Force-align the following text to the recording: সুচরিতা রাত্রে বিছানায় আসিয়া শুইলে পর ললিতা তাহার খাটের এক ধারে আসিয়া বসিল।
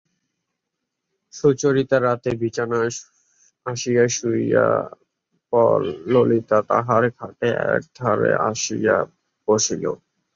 সুচরিতা 1.33 1.97
রাত্রে 1.99 2.31
বিছানায় 2.41 2.91
আসিয়া 3.65 4.05
শুইলে 4.15 4.65
পর 5.53 5.77
ললিতা 6.11 6.59
তাহার 6.69 7.03
খাটের 7.17 7.55
এক 7.69 7.83
ধারে 7.97 8.31
আসিয়া 8.49 8.97
বসিল। 9.47 9.83